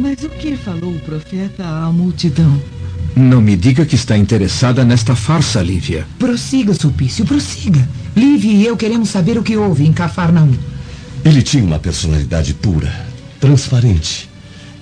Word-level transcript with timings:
Mas 0.00 0.22
o 0.22 0.30
que 0.30 0.56
falou 0.56 0.94
o 0.94 1.00
profeta 1.00 1.62
à 1.62 1.92
multidão? 1.92 2.58
Não 3.14 3.42
me 3.42 3.54
diga 3.54 3.84
que 3.84 3.94
está 3.94 4.16
interessada 4.16 4.82
nesta 4.82 5.14
farsa, 5.14 5.60
Lívia. 5.60 6.06
Prossiga, 6.18 6.72
Sulpício, 6.72 7.26
prossiga. 7.26 7.86
Lívia 8.16 8.50
e 8.50 8.64
eu 8.64 8.78
queremos 8.78 9.10
saber 9.10 9.36
o 9.36 9.42
que 9.42 9.58
houve 9.58 9.84
em 9.84 9.92
Cafarnaum. 9.92 10.54
Ele 11.22 11.42
tinha 11.42 11.62
uma 11.62 11.78
personalidade 11.78 12.54
pura, 12.54 12.90
transparente, 13.38 14.30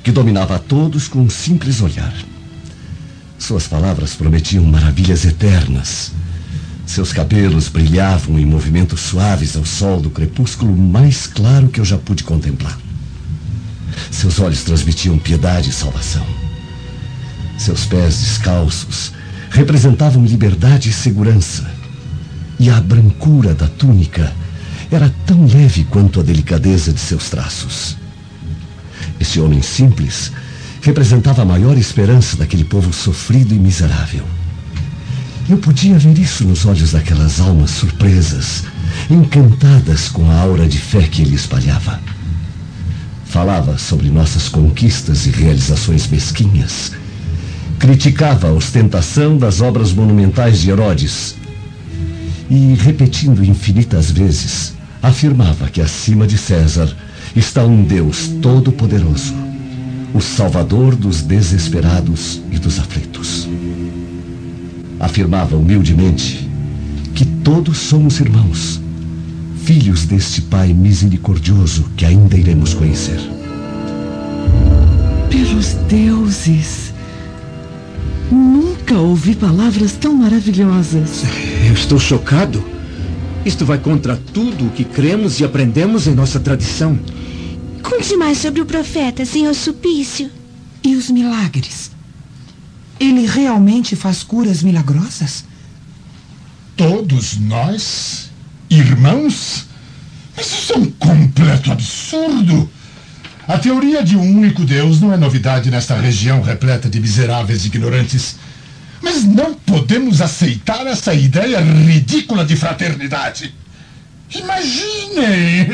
que 0.04 0.12
dominava 0.12 0.54
a 0.54 0.58
todos 0.60 1.08
com 1.08 1.18
um 1.18 1.30
simples 1.30 1.80
olhar. 1.80 2.14
Suas 3.40 3.66
palavras 3.66 4.14
prometiam 4.14 4.64
maravilhas 4.64 5.24
eternas. 5.24 6.12
Seus 6.86 7.12
cabelos 7.12 7.66
brilhavam 7.66 8.38
em 8.38 8.46
movimentos 8.46 9.00
suaves 9.00 9.56
ao 9.56 9.64
sol 9.64 10.00
do 10.00 10.10
crepúsculo 10.10 10.76
mais 10.76 11.26
claro 11.26 11.66
que 11.66 11.80
eu 11.80 11.84
já 11.84 11.98
pude 11.98 12.22
contemplar. 12.22 12.78
Seus 14.11 14.38
olhos 14.41 14.62
transmitiam 14.62 15.19
piedade 15.19 15.70
e 15.70 15.73
salvação. 15.73 16.27
Seus 17.59 17.84
pés 17.87 18.19
descalços 18.19 19.12
representavam 19.51 20.24
liberdade 20.24 20.91
e 20.91 20.92
segurança. 20.92 21.69
E 22.59 22.70
a 22.70 22.80
brancura 22.80 23.55
da 23.55 23.69
túnica 23.69 24.32
era 24.91 25.12
tão 25.27 25.46
leve 25.46 25.84
quanto 25.84 26.20
a 26.20 26.23
delicadeza 26.23 26.93
de 26.93 27.01
seus 27.01 27.29
traços. 27.29 27.96
Esse 29.20 29.41
homem 29.41 29.62
simples 29.62 30.32
representava 30.80 31.43
a 31.43 31.45
maior 31.45 31.77
esperança 31.77 32.37
daquele 32.37 32.65
povo 32.65 32.93
sofrido 32.93 33.55
e 33.55 33.59
miserável. 33.59 34.24
Eu 35.48 35.59
podia 35.59 35.98
ver 35.98 36.18
isso 36.18 36.45
nos 36.45 36.66
olhos 36.66 36.93
daquelas 36.93 37.41
almas 37.41 37.70
surpresas, 37.70 38.65
encantadas 39.10 40.09
com 40.09 40.30
a 40.30 40.37
aura 40.41 40.68
de 40.68 40.79
fé 40.79 41.02
que 41.02 41.23
ele 41.23 41.34
espalhava. 41.34 42.01
Falava 43.28 43.77
sobre 43.77 44.09
nossas 44.09 44.48
conquistas 44.48 45.27
e 45.27 45.30
realizações 45.30 46.09
mesquinhas. 46.09 46.93
Criticava 47.79 48.48
a 48.48 48.52
ostentação 48.52 49.37
das 49.37 49.60
obras 49.60 49.93
monumentais 49.93 50.60
de 50.60 50.71
Herodes. 50.71 51.37
E, 52.49 52.74
repetindo 52.74 53.45
infinitas 53.45 54.10
vezes, 54.10 54.73
afirmava 55.02 55.68
que 55.68 55.82
acima 55.82 56.26
de 56.26 56.38
César 56.38 56.90
está 57.37 57.62
um 57.65 57.82
Deus 57.84 58.29
todo-poderoso, 58.40 59.34
o 60.15 60.21
Salvador 60.23 60.96
dos 60.96 61.21
desesperados 61.21 62.40
e 62.51 62.59
dos 62.59 62.79
aflitos. 62.79 63.46
Afirmava 64.99 65.54
humildemente 65.54 66.49
que 67.15 67.26
todos 67.26 67.76
somos 67.76 68.19
irmãos 68.21 68.81
filhos 69.69 70.06
deste 70.06 70.41
Pai 70.41 70.72
misericordioso 70.72 71.84
que 71.94 72.06
ainda 72.06 72.38
iremos 72.38 72.72
conhecer. 72.72 73.21
Pelos 75.28 75.75
deuses! 75.87 76.94
Nunca 78.33 78.97
ouvi 78.97 79.37
palavras 79.37 79.93
tão 79.93 80.15
maravilhosas. 80.15 81.22
Eu 81.66 81.75
estou 81.75 81.99
chocado. 81.99 82.65
Isto 83.44 83.66
vai 83.66 83.77
contra 83.77 84.16
tudo 84.33 84.69
o 84.69 84.71
que 84.71 84.84
cremos 84.84 85.39
e 85.39 85.44
aprendemos 85.44 86.06
em 86.06 86.15
nossa 86.15 86.41
tradição. 86.41 86.99
Conte 87.83 88.16
mais 88.16 88.39
sobre 88.39 88.62
o 88.62 88.66
profeta, 88.66 89.27
senhor 89.27 89.55
Supício. 89.55 90.31
E 90.83 90.97
os 90.97 91.11
milagres? 91.11 91.91
Ele 92.99 93.27
realmente 93.27 93.94
faz 93.94 94.22
curas 94.22 94.62
milagrosas? 94.62 95.44
Todos 96.75 97.39
nós 97.39 98.28
Irmãos? 98.71 99.66
Mas 100.37 100.47
isso 100.47 100.72
é 100.72 100.77
um 100.77 100.91
completo 100.91 101.72
absurdo. 101.72 102.71
A 103.47 103.59
teoria 103.59 104.03
de 104.05 104.16
um 104.16 104.38
único 104.38 104.65
Deus 104.65 105.00
não 105.00 105.12
é 105.12 105.16
novidade 105.16 105.71
nesta 105.71 105.99
região 105.99 106.43
repleta 106.43 106.89
de 106.89 107.00
miseráveis 107.00 107.65
ignorantes. 107.65 108.37
Mas 109.00 109.25
não 109.25 109.55
podemos 109.55 110.21
aceitar 110.21 110.87
essa 110.87 111.15
ideia 111.15 111.61
ridícula 111.61 112.45
de 112.45 112.57
fraternidade. 112.57 113.55
Imaginem! 114.34 115.69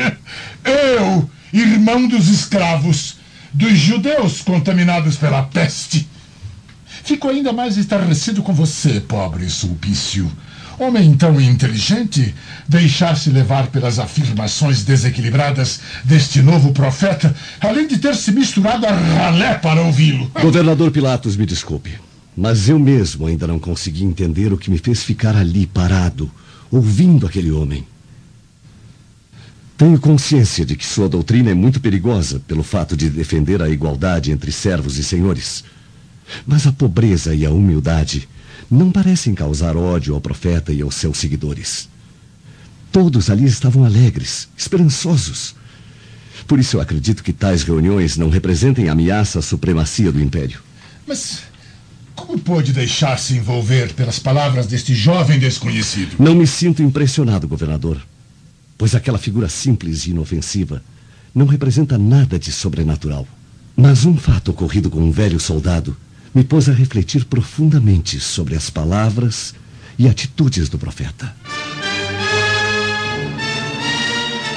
Eu, 0.63 1.29
irmão 1.51 2.07
dos 2.07 2.29
escravos, 2.29 3.17
dos 3.53 3.77
judeus 3.77 4.41
contaminados 4.41 5.17
pela 5.17 5.43
peste. 5.43 6.07
Fico 7.03 7.27
ainda 7.27 7.51
mais 7.51 7.77
estarrecido 7.77 8.41
com 8.41 8.53
você, 8.53 9.01
pobre 9.01 9.49
Sulpício. 9.49 10.31
Homem 10.77 11.13
tão 11.15 11.39
inteligente, 11.39 12.35
deixar-se 12.67 13.29
levar 13.29 13.67
pelas 13.67 13.97
afirmações 13.97 14.83
desequilibradas 14.83 15.79
deste 16.03 16.41
novo 16.41 16.73
profeta, 16.73 17.33
além 17.61 17.87
de 17.87 17.97
ter 17.97 18.13
se 18.15 18.31
misturado 18.31 18.85
a 18.85 18.91
ralé 18.91 19.53
para 19.55 19.81
ouvi-lo. 19.81 20.29
Governador 20.41 20.91
Pilatos, 20.91 21.37
me 21.37 21.45
desculpe, 21.45 21.97
mas 22.35 22.67
eu 22.67 22.77
mesmo 22.77 23.25
ainda 23.25 23.47
não 23.47 23.57
consegui 23.57 24.03
entender 24.03 24.51
o 24.51 24.57
que 24.57 24.69
me 24.69 24.77
fez 24.77 25.01
ficar 25.01 25.35
ali 25.37 25.65
parado, 25.65 26.29
ouvindo 26.69 27.25
aquele 27.25 27.51
homem. 27.51 27.87
Tenho 29.77 29.99
consciência 29.99 30.65
de 30.65 30.75
que 30.75 30.85
sua 30.85 31.07
doutrina 31.07 31.51
é 31.51 31.53
muito 31.53 31.79
perigosa 31.79 32.41
pelo 32.45 32.63
fato 32.63 32.97
de 32.97 33.09
defender 33.09 33.61
a 33.61 33.69
igualdade 33.69 34.31
entre 34.31 34.51
servos 34.51 34.97
e 34.97 35.03
senhores. 35.03 35.63
Mas 36.45 36.67
a 36.67 36.71
pobreza 36.71 37.33
e 37.33 37.45
a 37.45 37.51
humildade 37.51 38.27
não 38.69 38.91
parecem 38.91 39.33
causar 39.33 39.75
ódio 39.75 40.13
ao 40.13 40.21
profeta 40.21 40.73
e 40.73 40.81
aos 40.81 40.95
seus 40.95 41.17
seguidores. 41.17 41.89
Todos 42.91 43.29
ali 43.29 43.45
estavam 43.45 43.83
alegres, 43.83 44.47
esperançosos. 44.57 45.55
Por 46.47 46.59
isso 46.59 46.77
eu 46.77 46.81
acredito 46.81 47.23
que 47.23 47.33
tais 47.33 47.63
reuniões 47.63 48.17
não 48.17 48.29
representem 48.29 48.89
ameaça 48.89 49.39
à 49.39 49.41
supremacia 49.41 50.11
do 50.11 50.21
império. 50.21 50.61
Mas 51.07 51.43
como 52.15 52.39
pôde 52.39 52.71
deixar-se 52.71 53.35
envolver 53.35 53.93
pelas 53.93 54.17
palavras 54.17 54.65
deste 54.65 54.95
jovem 54.95 55.37
desconhecido? 55.37 56.15
Não 56.17 56.33
me 56.33 56.47
sinto 56.47 56.81
impressionado, 56.81 57.47
governador, 57.47 58.01
pois 58.77 58.95
aquela 58.95 59.17
figura 59.17 59.49
simples 59.49 60.05
e 60.05 60.11
inofensiva 60.11 60.81
não 61.33 61.45
representa 61.45 61.97
nada 61.97 62.39
de 62.39 62.51
sobrenatural. 62.51 63.27
Mas 63.75 64.05
um 64.05 64.15
fato 64.15 64.51
ocorrido 64.51 64.89
com 64.89 65.01
um 65.01 65.11
velho 65.11 65.39
soldado 65.39 65.97
me 66.35 66.43
pôs 66.43 66.67
a 66.67 66.73
refletir 66.73 67.23
profundamente 67.23 68.19
sobre 68.19 68.57
as 68.57 68.69
palavras 68.69 69.55
e 69.97 70.05
atitudes 70.09 70.67
do 70.67 70.77
profeta. 70.77 71.33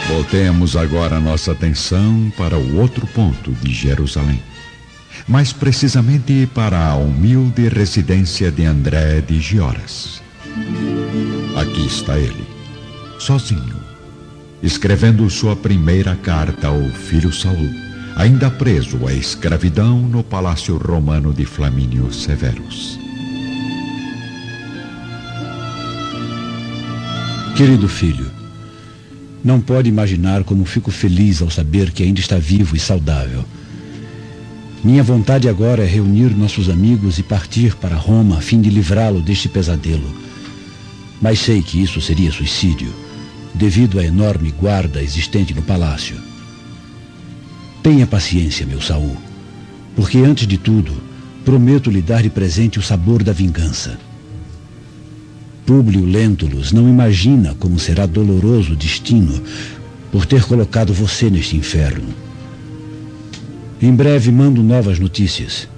Voltemos 0.09 0.77
agora 0.77 1.21
nossa 1.21 1.53
atenção 1.53 2.33
para 2.37 2.59
o 2.59 2.79
outro 2.79 3.07
ponto 3.07 3.53
de 3.53 3.73
Jerusalém. 3.73 4.43
Mais 5.29 5.53
precisamente 5.53 6.49
para 6.53 6.89
a 6.89 6.97
humilde 6.97 7.69
residência 7.69 8.51
de 8.51 8.65
André 8.65 9.21
de 9.21 9.41
Gioras. 9.41 10.21
Aqui 11.57 11.87
está 11.87 12.19
ele, 12.19 12.47
sozinho, 13.21 13.77
escrevendo 14.63 15.29
sua 15.29 15.55
primeira 15.55 16.17
carta 16.17 16.69
ao 16.69 16.89
filho 16.91 17.33
Saul 17.33 17.88
ainda 18.19 18.51
preso 18.51 19.07
à 19.07 19.15
escravidão 19.15 20.01
no 20.01 20.25
palácio 20.25 20.77
romano 20.77 21.33
de 21.33 21.45
Flamínio 21.45 22.13
Severus. 22.13 22.99
Querido 27.57 27.89
filho, 27.89 28.29
não 29.45 29.61
pode 29.61 29.89
imaginar 29.89 30.43
como 30.43 30.65
fico 30.65 30.91
feliz 30.91 31.41
ao 31.41 31.49
saber 31.49 31.93
que 31.93 32.03
ainda 32.03 32.19
está 32.19 32.39
vivo 32.39 32.75
e 32.75 32.81
saudável. 32.81 33.45
Minha 34.83 35.05
vontade 35.05 35.49
agora 35.49 35.85
é 35.85 35.87
reunir 35.87 36.37
nossos 36.37 36.69
amigos 36.69 37.21
e 37.21 37.23
partir 37.23 37.77
para 37.77 37.95
Roma 37.95 38.39
a 38.39 38.41
fim 38.41 38.61
de 38.61 38.69
livrá-lo 38.69 39.21
deste 39.21 39.49
pesadelo. 39.49 40.13
Mas 41.23 41.39
sei 41.39 41.63
que 41.63 41.81
isso 41.81 42.01
seria 42.01 42.33
suicídio, 42.33 42.93
devido 43.55 44.01
à 44.01 44.05
enorme 44.05 44.51
guarda 44.51 45.01
existente 45.01 45.55
no 45.55 45.63
palácio. 45.63 46.17
Tenha 47.83 48.07
paciência, 48.07 48.67
meu 48.67 48.81
Saul, 48.81 49.17
porque 49.95 50.19
antes 50.19 50.47
de 50.47 50.59
tudo, 50.59 50.93
prometo 51.45 51.91
lhe 51.91 52.03
dar 52.03 52.23
de 52.23 52.31
presente 52.31 52.79
o 52.79 52.83
sabor 52.83 53.23
da 53.23 53.33
vingança. 53.33 53.99
Públio 55.65 56.05
Lentulus 56.05 56.73
não 56.73 56.89
imagina 56.89 57.55
como 57.59 57.79
será 57.79 58.07
doloroso 58.07 58.73
o 58.73 58.77
destino 58.77 59.43
por 60.11 60.25
ter 60.25 60.45
colocado 60.45 60.93
você 60.93 61.29
neste 61.31 61.57
inferno. 61.57 62.09
Em 63.81 63.95
breve 63.95 64.33
mando 64.33 64.63
novas 64.63 64.99
notícias. 64.99 65.69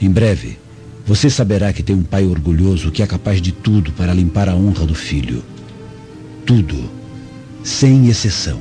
Em 0.00 0.10
breve, 0.10 0.58
você 1.06 1.30
saberá 1.30 1.72
que 1.72 1.82
tem 1.82 1.96
um 1.96 2.02
pai 2.02 2.26
orgulhoso 2.26 2.90
que 2.90 3.02
é 3.02 3.06
capaz 3.06 3.40
de 3.40 3.52
tudo 3.52 3.92
para 3.92 4.12
limpar 4.12 4.48
a 4.48 4.54
honra 4.54 4.84
do 4.84 4.94
filho. 4.94 5.42
Tudo, 6.44 6.90
sem 7.62 8.08
exceção. 8.08 8.60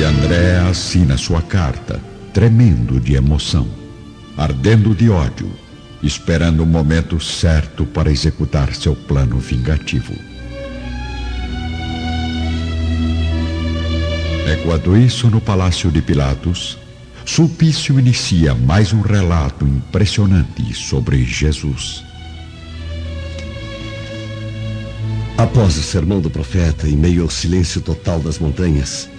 E 0.00 0.02
André 0.02 0.56
assina 0.56 1.18
sua 1.18 1.42
carta, 1.42 2.00
tremendo 2.32 2.98
de 2.98 3.16
emoção, 3.16 3.68
ardendo 4.34 4.94
de 4.94 5.10
ódio, 5.10 5.52
esperando 6.02 6.62
o 6.62 6.66
momento 6.66 7.20
certo 7.20 7.84
para 7.84 8.10
executar 8.10 8.74
seu 8.74 8.96
plano 8.96 9.38
vingativo. 9.38 10.14
Enquanto 14.50 14.96
isso, 14.96 15.28
no 15.28 15.38
palácio 15.38 15.90
de 15.90 16.00
Pilatos, 16.00 16.78
Sulpício 17.26 18.00
inicia 18.00 18.54
mais 18.54 18.94
um 18.94 19.02
relato 19.02 19.66
impressionante 19.66 20.72
sobre 20.72 21.26
Jesus. 21.26 22.02
Após 25.36 25.76
o 25.76 25.82
sermão 25.82 26.22
do 26.22 26.30
profeta, 26.30 26.88
em 26.88 26.96
meio 26.96 27.24
ao 27.24 27.28
silêncio 27.28 27.82
total 27.82 28.18
das 28.20 28.38
montanhas, 28.38 29.10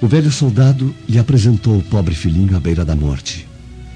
o 0.00 0.06
velho 0.06 0.30
soldado 0.30 0.94
lhe 1.08 1.18
apresentou 1.18 1.78
o 1.78 1.82
pobre 1.82 2.14
filhinho 2.14 2.56
à 2.56 2.60
beira 2.60 2.84
da 2.84 2.94
morte, 2.94 3.46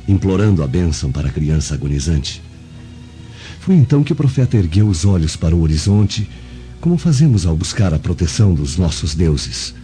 implorando 0.06 0.62
a 0.62 0.66
bênção 0.66 1.10
para 1.12 1.28
a 1.28 1.32
criança 1.32 1.74
agonizante. 1.74 2.42
Foi 3.60 3.74
então 3.74 4.02
que 4.02 4.12
o 4.12 4.16
profeta 4.16 4.56
ergueu 4.56 4.88
os 4.88 5.04
olhos 5.04 5.36
para 5.36 5.54
o 5.54 5.60
horizonte, 5.60 6.28
como 6.80 6.96
fazemos 6.96 7.44
ao 7.44 7.56
buscar 7.56 7.92
a 7.92 7.98
proteção 7.98 8.54
dos 8.54 8.76
nossos 8.76 9.14
deuses, 9.14 9.74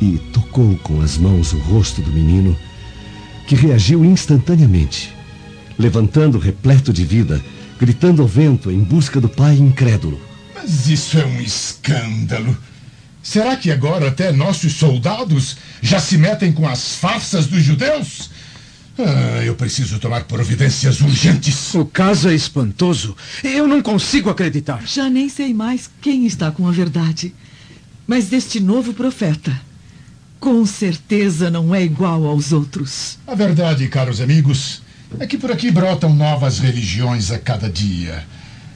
e 0.00 0.18
tocou 0.32 0.76
com 0.78 1.00
as 1.00 1.18
mãos 1.18 1.52
o 1.52 1.58
rosto 1.58 2.00
do 2.00 2.12
menino, 2.12 2.56
que 3.46 3.54
reagiu 3.54 4.04
instantaneamente, 4.04 5.12
levantando 5.78 6.38
repleto 6.38 6.92
de 6.92 7.04
vida, 7.04 7.42
gritando 7.78 8.22
ao 8.22 8.28
vento 8.28 8.70
em 8.70 8.80
busca 8.80 9.20
do 9.20 9.28
pai 9.28 9.56
incrédulo. 9.58 10.18
Mas 10.54 10.88
isso 10.88 11.18
é 11.18 11.26
um 11.26 11.40
escândalo. 11.40 12.56
Será 13.24 13.56
que 13.56 13.70
agora 13.70 14.08
até 14.08 14.30
nossos 14.30 14.74
soldados 14.74 15.56
já 15.80 15.98
se 15.98 16.18
metem 16.18 16.52
com 16.52 16.68
as 16.68 16.96
farsas 16.96 17.46
dos 17.46 17.62
judeus? 17.62 18.30
Ah, 18.98 19.42
eu 19.42 19.56
preciso 19.56 19.98
tomar 19.98 20.24
providências 20.24 21.00
urgentes. 21.00 21.74
O 21.74 21.86
caso 21.86 22.28
é 22.28 22.34
espantoso. 22.34 23.16
Eu 23.42 23.66
não 23.66 23.80
consigo 23.82 24.28
acreditar. 24.28 24.86
Já 24.86 25.08
nem 25.08 25.28
sei 25.30 25.54
mais 25.54 25.90
quem 26.02 26.26
está 26.26 26.50
com 26.52 26.68
a 26.68 26.70
verdade. 26.70 27.34
Mas 28.06 28.30
este 28.30 28.60
novo 28.60 28.92
profeta, 28.92 29.58
com 30.38 30.64
certeza 30.66 31.50
não 31.50 31.74
é 31.74 31.82
igual 31.82 32.26
aos 32.26 32.52
outros. 32.52 33.18
A 33.26 33.34
verdade, 33.34 33.88
caros 33.88 34.20
amigos, 34.20 34.82
é 35.18 35.26
que 35.26 35.38
por 35.38 35.50
aqui 35.50 35.70
brotam 35.70 36.14
novas 36.14 36.58
religiões 36.58 37.30
a 37.30 37.38
cada 37.38 37.70
dia. 37.70 38.22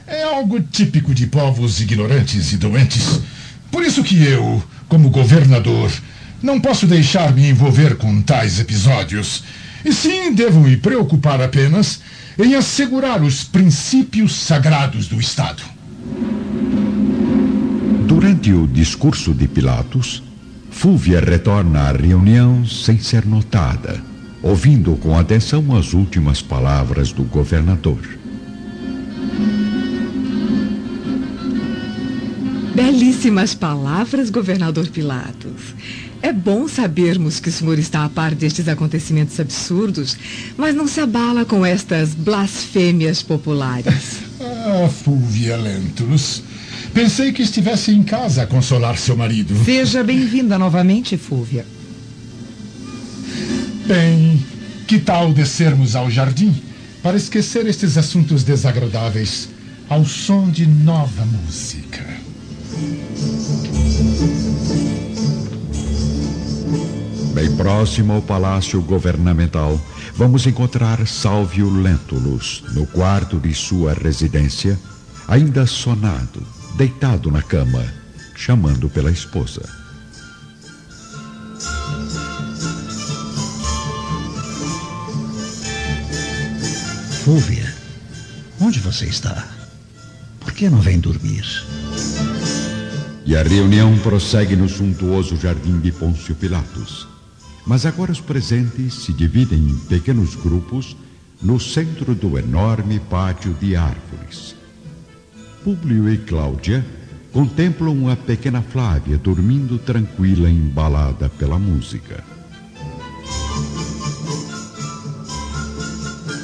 É 0.06 0.22
algo 0.22 0.58
típico 0.58 1.14
de 1.14 1.26
povos 1.26 1.80
ignorantes 1.82 2.54
e 2.54 2.56
doentes. 2.56 3.20
Por 3.70 3.82
isso 3.82 4.02
que 4.02 4.22
eu, 4.24 4.62
como 4.88 5.10
governador, 5.10 5.90
não 6.42 6.60
posso 6.60 6.86
deixar 6.86 7.32
me 7.34 7.48
envolver 7.48 7.96
com 7.96 8.22
tais 8.22 8.60
episódios. 8.60 9.44
E 9.84 9.92
sim 9.92 10.32
devo 10.32 10.60
me 10.60 10.76
preocupar 10.76 11.40
apenas 11.40 12.00
em 12.38 12.54
assegurar 12.54 13.22
os 13.22 13.44
princípios 13.44 14.34
sagrados 14.34 15.08
do 15.08 15.20
Estado. 15.20 15.62
Durante 18.06 18.52
o 18.52 18.66
discurso 18.66 19.32
de 19.34 19.46
Pilatos, 19.46 20.22
Fúvia 20.70 21.20
retorna 21.20 21.88
à 21.88 21.92
reunião 21.92 22.64
sem 22.64 22.98
ser 23.00 23.26
notada, 23.26 24.00
ouvindo 24.42 24.94
com 24.96 25.18
atenção 25.18 25.76
as 25.76 25.92
últimas 25.92 26.40
palavras 26.40 27.10
do 27.10 27.24
governador. 27.24 28.17
Belíssimas 32.78 33.54
palavras, 33.54 34.30
governador 34.30 34.86
Pilatos. 34.86 35.74
É 36.22 36.32
bom 36.32 36.68
sabermos 36.68 37.40
que 37.40 37.48
o 37.48 37.52
senhor 37.52 37.76
está 37.76 38.04
a 38.04 38.08
par 38.08 38.36
destes 38.36 38.68
acontecimentos 38.68 39.40
absurdos, 39.40 40.16
mas 40.56 40.76
não 40.76 40.86
se 40.86 41.00
abala 41.00 41.44
com 41.44 41.66
estas 41.66 42.14
blasfêmias 42.14 43.20
populares. 43.20 44.18
ah, 44.40 44.88
Fúvia 44.88 45.56
Lentulus. 45.56 46.40
Pensei 46.94 47.32
que 47.32 47.42
estivesse 47.42 47.90
em 47.90 48.04
casa 48.04 48.42
a 48.42 48.46
consolar 48.46 48.96
seu 48.96 49.16
marido. 49.16 49.56
Seja 49.64 50.04
bem-vinda 50.04 50.56
novamente, 50.56 51.16
Fúvia. 51.16 51.66
Bem, 53.88 54.40
que 54.86 55.00
tal 55.00 55.32
descermos 55.32 55.96
ao 55.96 56.08
jardim 56.08 56.54
para 57.02 57.16
esquecer 57.16 57.66
estes 57.66 57.98
assuntos 57.98 58.44
desagradáveis 58.44 59.48
ao 59.88 60.04
som 60.04 60.48
de 60.48 60.64
nova 60.64 61.26
música? 61.26 62.27
Bem 67.34 67.54
próximo 67.54 68.14
ao 68.14 68.22
palácio 68.22 68.82
governamental, 68.82 69.80
vamos 70.16 70.46
encontrar 70.46 71.06
Salvio 71.06 71.70
Lentulus 71.70 72.64
no 72.72 72.84
quarto 72.86 73.38
de 73.38 73.54
sua 73.54 73.94
residência, 73.94 74.76
ainda 75.28 75.64
sonado, 75.64 76.42
deitado 76.74 77.30
na 77.30 77.40
cama, 77.40 77.84
chamando 78.34 78.88
pela 78.88 79.10
esposa. 79.10 79.62
Fúvia, 87.24 87.72
onde 88.60 88.80
você 88.80 89.04
está? 89.06 89.46
Por 90.40 90.52
que 90.52 90.68
não 90.68 90.80
vem 90.80 90.98
dormir? 90.98 91.44
E 93.28 93.36
a 93.36 93.42
reunião 93.42 93.94
prossegue 93.98 94.56
no 94.56 94.66
suntuoso 94.70 95.36
jardim 95.36 95.78
de 95.80 95.92
Pôncio 95.92 96.34
Pilatos. 96.34 97.06
Mas 97.66 97.84
agora 97.84 98.10
os 98.10 98.22
presentes 98.22 98.94
se 98.94 99.12
dividem 99.12 99.58
em 99.58 99.76
pequenos 99.80 100.34
grupos 100.34 100.96
no 101.42 101.60
centro 101.60 102.14
do 102.14 102.38
enorme 102.38 102.98
pátio 102.98 103.52
de 103.60 103.76
árvores. 103.76 104.56
Públio 105.62 106.10
e 106.10 106.16
Cláudia 106.16 106.82
contemplam 107.30 108.08
a 108.08 108.16
pequena 108.16 108.62
Flávia 108.62 109.18
dormindo 109.18 109.78
tranquila, 109.78 110.48
embalada 110.48 111.28
pela 111.28 111.58
música. 111.58 112.24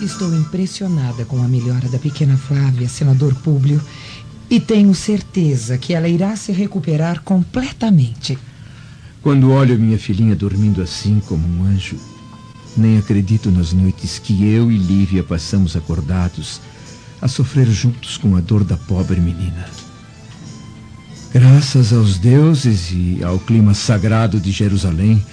Estou 0.03 0.35
impressionada 0.35 1.25
com 1.25 1.43
a 1.43 1.49
melhora 1.49 1.89
da 1.89 1.99
pequena 1.99 2.37
Flávia, 2.37 2.91
senador 2.91 3.35
Públio, 3.37 3.81
e 4.51 4.61
tenho 4.61 4.95
certeza 4.95 5.79
que 5.79 5.95
ela 5.95 6.09
irá 6.09 6.37
se 6.37 6.53
recuperar 6.53 7.23
completamente. 7.23 8.39
Quando 9.23 9.51
olho 9.51 9.79
minha 9.79 9.99
filhinha 9.99 10.37
dormindo 10.37 10.83
assim 10.83 11.21
como 11.27 11.47
um 11.49 11.65
anjo, 11.65 11.97
nem 12.77 12.99
acredito 12.99 13.51
nas 13.51 13.73
noites 13.73 14.19
que 14.19 14.45
eu 14.45 14.71
e 14.71 14.77
Lívia 14.77 15.23
passamos 15.23 15.77
acordados 15.77 16.61
a 17.23 17.29
sofrer 17.29 17.67
juntos 17.67 18.19
com 18.19 18.37
a 18.37 18.41
dor 18.41 18.65
da 18.65 18.77
pobre 18.77 19.21
menina. 19.21 19.67
Graças 21.33 21.93
aos 21.93 22.19
deuses 22.19 22.91
e 22.93 23.25
ao 23.25 23.39
clima 23.39 23.75
sagrado 23.75 24.39
de 24.39 24.53
Jerusalém, 24.53 25.25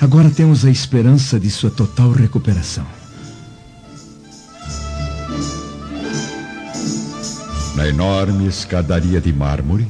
agora 0.00 0.30
temos 0.30 0.64
a 0.64 0.70
esperança 0.70 1.38
de 1.38 1.50
sua 1.50 1.70
total 1.70 2.12
recuperação. 2.12 3.01
Na 7.82 7.88
enorme 7.88 8.46
escadaria 8.46 9.20
de 9.20 9.32
mármore 9.32 9.88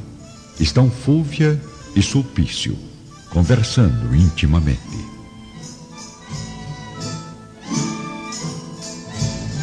estão 0.59 0.89
Fúvia 0.89 1.61
e 1.95 2.01
Sulpício, 2.01 2.75
conversando 3.29 4.15
intimamente. 4.15 4.79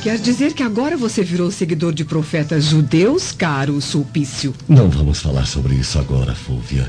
Quer 0.01 0.17
dizer 0.19 0.53
que 0.53 0.63
agora 0.63 0.97
você 0.97 1.25
virou 1.25 1.51
seguidor 1.51 1.93
de 1.93 2.05
profetas 2.05 2.67
judeus, 2.67 3.33
caro 3.33 3.81
Sulpício? 3.81 4.55
Não 4.69 4.89
vamos 4.89 5.19
falar 5.19 5.45
sobre 5.45 5.75
isso 5.75 5.99
agora, 5.99 6.33
Fúvia. 6.33 6.89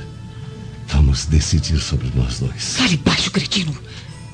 Vamos 0.90 1.26
decidir 1.26 1.80
sobre 1.80 2.12
nós 2.14 2.38
dois. 2.38 2.78
Fale 2.78 2.98
baixo, 2.98 3.32
cretino. 3.32 3.76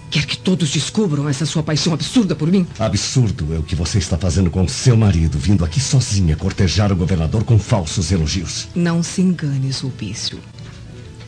Quer 0.09 0.25
que 0.25 0.37
todos 0.37 0.69
descubram 0.69 1.27
essa 1.27 1.45
sua 1.45 1.61
paixão 1.61 1.93
absurda 1.93 2.35
por 2.35 2.49
mim? 2.49 2.65
Absurdo 2.79 3.53
é 3.53 3.59
o 3.59 3.63
que 3.63 3.75
você 3.75 3.97
está 3.97 4.17
fazendo 4.17 4.49
com 4.49 4.67
seu 4.67 4.95
marido, 4.95 5.37
vindo 5.37 5.65
aqui 5.65 5.81
sozinha 5.81 6.35
cortejar 6.35 6.91
o 6.91 6.95
governador 6.95 7.43
com 7.43 7.59
falsos 7.59 8.11
elogios. 8.11 8.67
Não 8.73 9.03
se 9.03 9.21
engane, 9.21 9.73
Sulpício. 9.73 10.39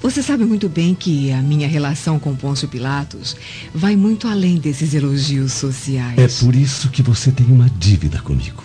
Você 0.02 0.24
sabe 0.24 0.46
muito 0.46 0.70
bem 0.70 0.96
que 0.96 1.30
a 1.32 1.42
minha 1.42 1.68
relação 1.68 2.18
com 2.18 2.34
Pôncio 2.34 2.70
Pilatos 2.70 3.36
vai 3.76 3.98
muito 3.98 4.30
além 4.30 4.56
desses 4.58 4.94
elogios 4.94 5.52
sociais. 5.52 6.18
É 6.18 6.46
por 6.46 6.56
isso 6.56 6.90
que 6.90 7.02
você 7.02 7.32
tem 7.32 7.48
uma 7.48 7.70
dívida 7.70 8.20
comigo. 8.20 8.64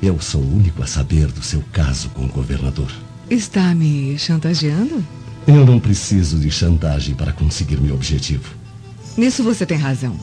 Eu 0.00 0.18
sou 0.20 0.40
o 0.40 0.56
único 0.56 0.82
a 0.82 0.86
saber 0.86 1.26
do 1.26 1.42
seu 1.42 1.62
caso 1.70 2.08
com 2.10 2.24
o 2.24 2.28
governador. 2.28 2.90
Está 3.28 3.74
me 3.74 4.18
chantageando? 4.18 5.04
Eu 5.46 5.66
não 5.66 5.78
preciso 5.78 6.38
de 6.38 6.50
chantagem 6.50 7.14
para 7.14 7.32
conseguir 7.32 7.78
meu 7.78 7.94
objetivo. 7.94 8.56
Nisso 9.18 9.42
você 9.42 9.66
tem 9.66 9.76
razão. 9.76 10.16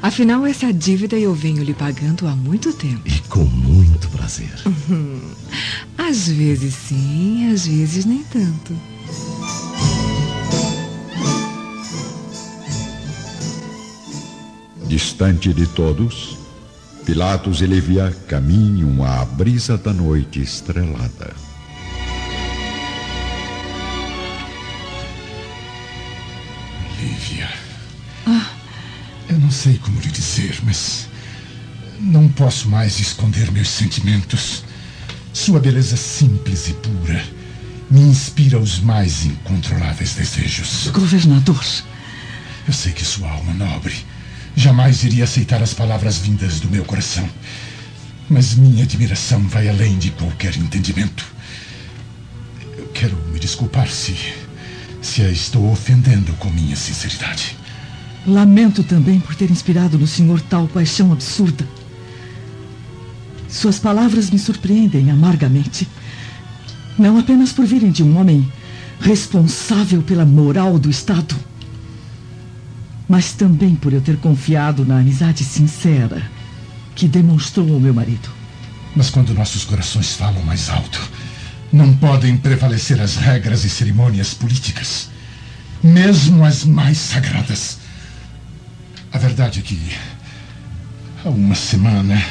Afinal, 0.00 0.46
essa 0.46 0.72
dívida 0.72 1.18
eu 1.18 1.34
venho 1.34 1.62
lhe 1.62 1.74
pagando 1.74 2.26
há 2.26 2.34
muito 2.34 2.72
tempo. 2.72 3.02
E 3.04 3.20
com 3.28 3.44
muito 3.44 4.08
prazer. 4.08 4.50
Uhum. 4.64 5.20
Às 5.98 6.28
vezes 6.28 6.72
sim, 6.74 7.52
às 7.52 7.66
vezes 7.66 8.06
nem 8.06 8.24
tanto. 8.24 8.74
Distante 14.86 15.52
de 15.52 15.66
todos, 15.66 16.38
Pilatos 17.04 17.60
e 17.60 17.66
Lívia 17.66 18.16
caminham 18.26 19.04
à 19.04 19.26
brisa 19.26 19.76
da 19.76 19.92
noite 19.92 20.40
estrelada. 20.40 21.34
Lívia. 26.98 27.67
Ah, 28.28 28.50
eu 29.28 29.38
não 29.38 29.50
sei 29.50 29.78
como 29.78 30.00
lhe 30.00 30.10
dizer, 30.10 30.60
mas 30.62 31.08
não 31.98 32.28
posso 32.28 32.68
mais 32.68 33.00
esconder 33.00 33.50
meus 33.50 33.68
sentimentos. 33.68 34.62
Sua 35.32 35.58
beleza 35.58 35.96
simples 35.96 36.68
e 36.68 36.74
pura 36.74 37.38
me 37.90 38.00
inspira 38.00 38.58
os 38.58 38.78
mais 38.80 39.24
incontroláveis 39.24 40.14
desejos. 40.14 40.88
Governador. 40.92 41.64
Eu 42.66 42.72
sei 42.72 42.92
que 42.92 43.04
sua 43.04 43.30
alma 43.30 43.54
nobre 43.54 43.94
jamais 44.54 45.04
iria 45.04 45.24
aceitar 45.24 45.62
as 45.62 45.72
palavras 45.72 46.18
vindas 46.18 46.60
do 46.60 46.68
meu 46.68 46.84
coração. 46.84 47.28
Mas 48.28 48.54
minha 48.54 48.82
admiração 48.84 49.40
vai 49.48 49.68
além 49.68 49.96
de 49.98 50.10
qualquer 50.10 50.54
entendimento. 50.56 51.24
Eu 52.76 52.88
quero 52.88 53.16
me 53.32 53.38
desculpar 53.38 53.88
se. 53.88 54.14
se 55.00 55.22
a 55.22 55.30
estou 55.30 55.70
ofendendo 55.72 56.34
com 56.34 56.50
minha 56.50 56.76
sinceridade. 56.76 57.56
Lamento 58.26 58.82
também 58.82 59.20
por 59.20 59.34
ter 59.34 59.50
inspirado 59.50 59.98
no 59.98 60.06
senhor 60.06 60.40
tal 60.40 60.66
paixão 60.68 61.12
absurda. 61.12 61.66
Suas 63.48 63.78
palavras 63.78 64.30
me 64.30 64.38
surpreendem 64.38 65.10
amargamente. 65.10 65.88
Não 66.98 67.18
apenas 67.18 67.52
por 67.52 67.64
virem 67.64 67.90
de 67.90 68.02
um 68.02 68.18
homem 68.18 68.50
responsável 69.00 70.02
pela 70.02 70.26
moral 70.26 70.78
do 70.78 70.90
Estado, 70.90 71.34
mas 73.08 73.32
também 73.32 73.74
por 73.74 73.92
eu 73.92 74.00
ter 74.00 74.18
confiado 74.18 74.84
na 74.84 74.98
amizade 74.98 75.44
sincera 75.44 76.22
que 76.94 77.08
demonstrou 77.08 77.72
ao 77.72 77.80
meu 77.80 77.94
marido. 77.94 78.28
Mas 78.94 79.08
quando 79.08 79.32
nossos 79.32 79.64
corações 79.64 80.14
falam 80.14 80.42
mais 80.42 80.68
alto, 80.68 81.00
não 81.72 81.94
podem 81.96 82.36
prevalecer 82.36 83.00
as 83.00 83.16
regras 83.16 83.64
e 83.64 83.70
cerimônias 83.70 84.34
políticas, 84.34 85.08
mesmo 85.82 86.44
as 86.44 86.64
mais 86.64 86.98
sagradas. 86.98 87.77
A 89.12 89.18
verdade 89.18 89.60
é 89.60 89.62
que 89.62 89.78
há 91.24 91.28
uma 91.28 91.54
semana 91.54 92.22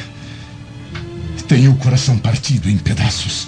tenho 1.47 1.71
o 1.71 1.77
coração 1.77 2.17
partido 2.17 2.69
em 2.69 2.77
pedaços. 2.77 3.47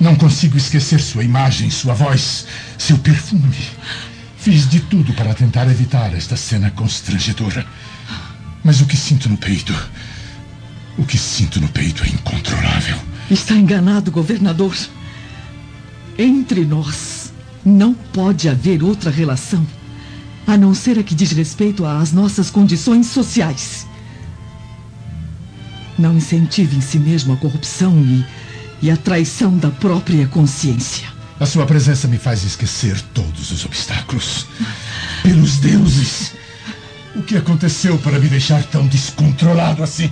Não 0.00 0.14
consigo 0.14 0.56
esquecer 0.56 1.00
sua 1.00 1.24
imagem, 1.24 1.70
sua 1.70 1.92
voz, 1.92 2.46
seu 2.78 2.96
perfume. 2.98 3.56
Fiz 4.38 4.68
de 4.68 4.80
tudo 4.80 5.12
para 5.12 5.34
tentar 5.34 5.68
evitar 5.70 6.14
esta 6.14 6.36
cena 6.36 6.70
constrangedora. 6.70 7.66
Mas 8.64 8.80
o 8.80 8.86
que 8.86 8.96
sinto 8.96 9.28
no 9.28 9.36
peito. 9.36 9.74
O 10.96 11.04
que 11.04 11.18
sinto 11.18 11.60
no 11.60 11.68
peito 11.68 12.04
é 12.04 12.08
incontrolável. 12.08 12.96
Está 13.30 13.54
enganado, 13.54 14.10
governador. 14.10 14.76
Entre 16.18 16.64
nós 16.64 17.32
não 17.64 17.94
pode 17.94 18.48
haver 18.48 18.82
outra 18.82 19.10
relação 19.10 19.66
a 20.46 20.56
não 20.56 20.74
ser 20.74 20.98
a 20.98 21.02
que 21.02 21.14
diz 21.14 21.32
respeito 21.32 21.84
às 21.84 22.12
nossas 22.12 22.50
condições 22.50 23.06
sociais. 23.06 23.86
Não 25.98 26.16
incentive 26.16 26.76
em 26.76 26.80
si 26.80 26.98
mesmo 26.98 27.32
a 27.32 27.36
corrupção 27.36 27.96
e, 28.00 28.24
e 28.82 28.90
a 28.90 28.96
traição 28.96 29.56
da 29.56 29.70
própria 29.70 30.26
consciência. 30.26 31.08
A 31.38 31.46
sua 31.46 31.66
presença 31.66 32.06
me 32.06 32.18
faz 32.18 32.44
esquecer 32.44 33.00
todos 33.14 33.50
os 33.50 33.64
obstáculos. 33.64 34.46
Pelos 35.22 35.58
deuses! 35.58 36.32
O 37.14 37.22
que 37.22 37.36
aconteceu 37.36 37.98
para 37.98 38.18
me 38.18 38.28
deixar 38.28 38.62
tão 38.64 38.86
descontrolado 38.86 39.82
assim? 39.82 40.10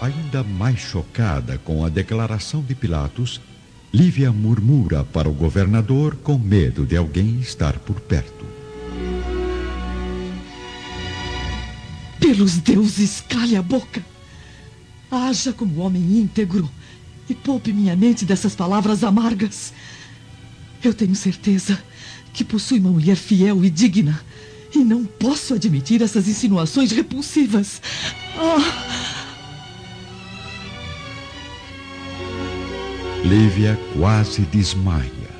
Ainda 0.00 0.42
mais 0.42 0.78
chocada 0.78 1.58
com 1.58 1.84
a 1.84 1.90
declaração 1.90 2.62
de 2.62 2.74
Pilatos, 2.74 3.38
Lívia 3.92 4.32
murmura 4.32 5.04
para 5.04 5.28
o 5.28 5.32
governador 5.32 6.16
com 6.22 6.38
medo 6.38 6.86
de 6.86 6.96
alguém 6.96 7.40
estar 7.40 7.78
por 7.80 8.00
perto. 8.00 8.46
Pelos 12.18 12.56
deuses, 12.58 13.20
cale 13.28 13.56
a 13.56 13.62
boca. 13.62 14.02
Haja 15.10 15.52
como 15.52 15.80
homem 15.80 16.18
íntegro 16.18 16.70
e 17.28 17.34
poupe 17.34 17.72
minha 17.72 17.96
mente 17.96 18.24
dessas 18.24 18.54
palavras 18.54 19.02
amargas. 19.02 19.72
Eu 20.82 20.94
tenho 20.94 21.16
certeza 21.16 21.78
que 22.32 22.44
possui 22.44 22.78
uma 22.78 22.90
mulher 22.90 23.16
fiel 23.16 23.64
e 23.64 23.68
digna. 23.68 24.18
E 24.72 24.78
não 24.78 25.04
posso 25.04 25.54
admitir 25.54 26.00
essas 26.00 26.28
insinuações 26.28 26.92
repulsivas. 26.92 27.82
Ah! 28.36 28.89
Lívia 33.30 33.78
quase 33.96 34.40
desmaia. 34.40 35.30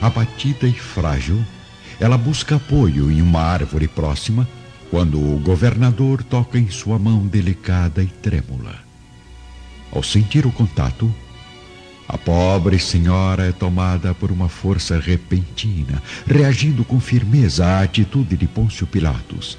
Abatida 0.00 0.64
e 0.68 0.72
frágil, 0.72 1.44
ela 1.98 2.16
busca 2.16 2.54
apoio 2.54 3.10
em 3.10 3.20
uma 3.20 3.40
árvore 3.40 3.88
próxima 3.88 4.48
quando 4.92 5.18
o 5.18 5.40
governador 5.40 6.22
toca 6.22 6.56
em 6.56 6.70
sua 6.70 7.00
mão 7.00 7.26
delicada 7.26 8.00
e 8.00 8.06
trêmula. 8.06 8.76
Ao 9.90 10.04
sentir 10.04 10.46
o 10.46 10.52
contato, 10.52 11.12
a 12.06 12.16
pobre 12.16 12.78
senhora 12.78 13.48
é 13.48 13.50
tomada 13.50 14.14
por 14.14 14.30
uma 14.30 14.48
força 14.48 15.00
repentina, 15.00 16.00
reagindo 16.24 16.84
com 16.84 17.00
firmeza 17.00 17.66
à 17.66 17.82
atitude 17.82 18.36
de 18.36 18.46
Pôncio 18.46 18.86
Pilatos, 18.86 19.58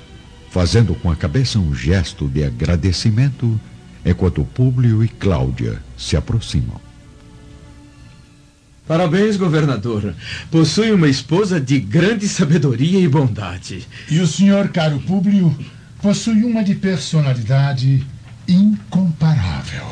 fazendo 0.49 0.95
com 0.95 1.11
a 1.11 1.17
cabeça 1.17 1.59
um 1.59 1.75
gesto 1.75 2.29
de 2.29 2.45
agradecimento 2.45 3.59
enquanto 4.05 4.45
Públio 4.45 5.03
e 5.03 5.09
Cláudia 5.09 5.81
se 5.97 6.15
aproximam. 6.15 6.92
Parabéns, 8.87 9.37
governador. 9.37 10.13
Possui 10.51 10.91
uma 10.91 11.07
esposa 11.07 11.59
de 11.59 11.79
grande 11.79 12.27
sabedoria 12.27 12.99
e 12.99 13.07
bondade. 13.07 13.87
E 14.11 14.19
o 14.19 14.27
senhor, 14.27 14.67
caro 14.69 14.99
Públio, 14.99 15.55
possui 16.01 16.43
uma 16.43 16.61
de 16.63 16.75
personalidade 16.75 18.05
incomparável. 18.45 19.85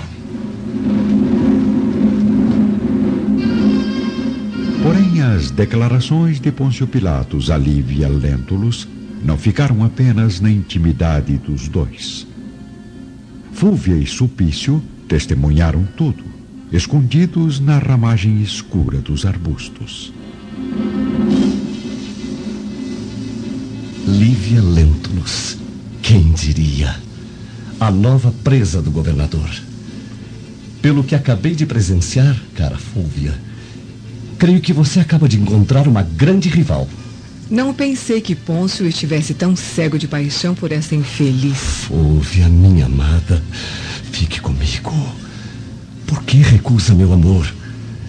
Porém, 4.83 5.21
as 5.21 5.51
declarações 5.51 6.41
de 6.41 6.51
Pôncio 6.51 6.85
Pilatos 6.85 7.49
a 7.49 7.57
Lívia 7.57 8.09
Lentulus 8.09 8.89
não 9.23 9.37
ficaram 9.37 9.85
apenas 9.85 10.41
na 10.41 10.49
intimidade 10.51 11.37
dos 11.37 11.69
dois. 11.69 12.27
Fúvia 13.53 13.95
e 13.95 14.05
Sulpício 14.05 14.83
testemunharam 15.07 15.87
tudo 15.95 16.40
escondidos 16.71 17.59
na 17.59 17.77
ramagem 17.77 18.41
escura 18.41 18.99
dos 18.99 19.25
arbustos. 19.25 20.13
Lívia 24.07 24.61
Lentulus, 24.61 25.57
quem 26.01 26.31
diria? 26.31 26.95
A 27.79 27.91
nova 27.91 28.33
presa 28.43 28.81
do 28.81 28.89
governador. 28.89 29.49
Pelo 30.81 31.03
que 31.03 31.13
acabei 31.13 31.53
de 31.53 31.65
presenciar, 31.65 32.35
cara 32.55 32.77
Fúvia, 32.77 33.37
creio 34.37 34.61
que 34.61 34.73
você 34.73 34.99
acaba 34.99 35.27
de 35.27 35.39
encontrar 35.39 35.87
uma 35.87 36.01
grande 36.01 36.49
rival. 36.49 36.87
Não 37.49 37.73
pensei 37.73 38.21
que 38.21 38.33
Pôncio 38.33 38.87
estivesse 38.87 39.33
tão 39.33 39.55
cego 39.55 39.99
de 39.99 40.07
paixão 40.07 40.55
por 40.55 40.71
essa 40.71 40.95
infeliz. 40.95 41.57
Fúvia, 41.85 42.47
minha 42.47 42.85
amada, 42.85 43.43
fique 44.11 44.39
comigo. 44.39 45.20
Por 46.11 46.23
que 46.23 46.35
recusa 46.39 46.93
meu 46.93 47.13
amor? 47.13 47.49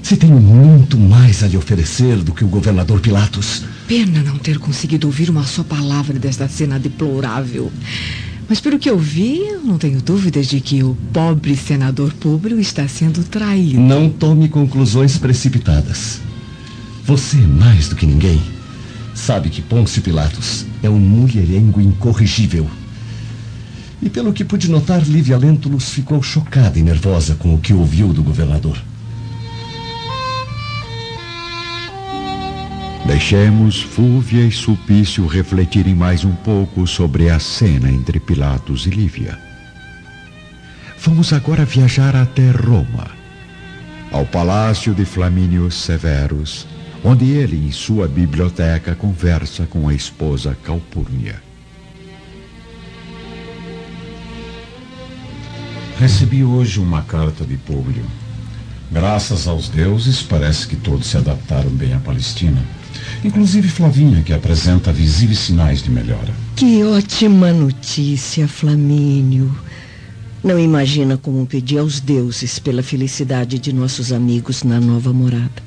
Se 0.02 0.16
tenho 0.16 0.40
muito 0.40 0.99
mais 0.99 1.44
a 1.44 1.47
lhe 1.47 1.56
oferecer 1.56 2.16
do 2.16 2.32
que 2.32 2.42
o 2.42 2.49
governador 2.49 2.99
Pilatos. 2.99 3.62
Pena 3.87 4.25
não 4.25 4.38
ter 4.38 4.59
conseguido 4.59 5.06
ouvir 5.06 5.30
uma 5.30 5.44
só 5.44 5.62
palavra 5.62 6.18
desta 6.18 6.49
cena 6.49 6.80
deplorável. 6.80 7.71
Mas 8.49 8.61
pelo 8.61 8.76
que 8.76 8.90
eu 8.90 8.99
vi, 8.99 9.38
eu 9.47 9.61
não 9.61 9.78
tenho 9.78 10.02
dúvidas 10.02 10.49
de 10.49 10.61
que 10.61 10.82
o 10.82 10.97
pobre 11.12 11.54
senador 11.54 12.12
Públio 12.14 12.59
está 12.59 12.88
sendo 12.88 13.23
traído. 13.23 13.78
Não 13.78 14.11
tome 14.11 14.49
conclusões 14.49 15.16
precipitadas. 15.16 16.21
Você, 17.04 17.37
mais 17.37 17.88
do 17.88 17.94
que 17.94 18.04
ninguém, 18.04 18.42
sabe 19.14 19.49
que 19.49 19.62
Pôncio 19.62 20.02
Pilatos 20.02 20.66
é 20.82 20.90
um 20.90 20.99
mulherengo 20.99 21.80
incorrigível. 21.80 22.68
E 24.02 24.11
pelo 24.11 24.32
que 24.32 24.44
pude 24.44 24.68
notar, 24.68 25.00
Lívia 25.02 25.38
Lentulus 25.38 25.90
ficou 25.90 26.21
chocada 26.21 26.76
e 26.76 26.82
nervosa 26.82 27.37
com 27.37 27.54
o 27.54 27.59
que 27.59 27.73
ouviu 27.73 28.12
do 28.12 28.23
governador. 28.23 28.76
Deixemos 33.06 33.80
Fúvia 33.80 34.44
e 34.44 34.50
Sulpício 34.50 35.26
refletirem 35.26 35.94
mais 35.94 36.25
um 36.25 36.32
pouco 36.32 36.87
sobre 36.87 37.30
a 37.30 37.38
cena 37.38 37.90
entre 37.90 38.18
Pilatos 38.18 38.87
e 38.87 38.90
Lívia. 38.90 39.38
Vamos 40.99 41.32
agora 41.32 41.64
viajar 41.64 42.16
até 42.16 42.50
Roma, 42.50 43.09
ao 44.11 44.25
palácio 44.25 44.94
de 44.94 45.04
Flamínio 45.04 45.71
Severus, 45.71 46.66
onde 47.04 47.30
ele, 47.30 47.66
em 47.66 47.73
sua 47.73 48.09
biblioteca, 48.09 48.94
conversa 48.94 49.66
com 49.66 49.88
a 49.88 49.94
esposa 49.94 50.56
Calpurnia. 50.64 51.51
Recebi 56.02 56.42
hoje 56.42 56.80
uma 56.80 57.02
carta 57.02 57.44
de 57.44 57.56
Públio. 57.56 58.02
Graças 58.90 59.47
aos 59.47 59.68
deuses, 59.68 60.21
parece 60.21 60.66
que 60.66 60.75
todos 60.75 61.06
se 61.06 61.16
adaptaram 61.16 61.71
bem 61.71 61.94
à 61.94 61.99
Palestina. 62.00 62.61
Inclusive 63.23 63.68
Flavinha, 63.68 64.21
que 64.21 64.32
apresenta 64.32 64.92
visíveis 64.92 65.38
sinais 65.38 65.80
de 65.80 65.92
melhora. 65.92 66.35
Que 66.56 66.82
ótima 66.82 67.52
notícia, 67.52 68.49
Flamínio. 68.49 69.56
Não 70.42 70.59
imagina 70.59 71.16
como 71.16 71.47
pedi 71.47 71.78
aos 71.78 72.00
deuses 72.00 72.59
pela 72.59 72.82
felicidade 72.82 73.61
de 73.61 73.73
nossos 73.73 74.12
amigos 74.12 74.64
na 74.64 74.80
nova 74.80 75.12
morada. 75.12 75.62